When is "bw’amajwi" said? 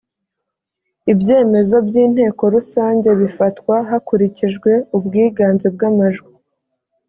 5.75-6.31